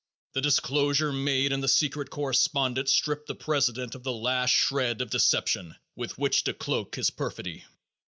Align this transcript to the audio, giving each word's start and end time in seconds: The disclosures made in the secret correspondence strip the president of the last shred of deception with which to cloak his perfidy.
The 0.33 0.41
disclosures 0.41 1.13
made 1.13 1.51
in 1.51 1.61
the 1.61 1.67
secret 1.67 2.09
correspondence 2.09 2.91
strip 2.91 3.27
the 3.27 3.35
president 3.35 3.93
of 3.93 4.01
the 4.01 4.11
last 4.11 4.49
shred 4.49 4.99
of 4.99 5.11
deception 5.11 5.75
with 5.95 6.17
which 6.17 6.43
to 6.45 6.55
cloak 6.55 6.95
his 6.95 7.11
perfidy. 7.11 7.65